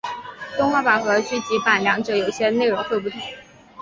[0.57, 3.21] 动画版和剧集版两者有些内容会不同。